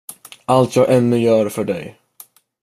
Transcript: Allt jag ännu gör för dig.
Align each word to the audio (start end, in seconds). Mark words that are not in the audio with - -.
Allt 0.45 0.75
jag 0.75 0.93
ännu 0.95 1.17
gör 1.17 1.49
för 1.49 1.63
dig. 1.63 2.01